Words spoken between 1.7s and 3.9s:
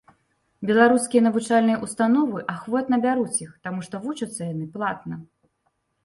ўстановы ахвотна бяруць іх, таму